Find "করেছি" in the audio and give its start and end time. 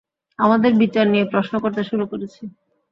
2.11-2.41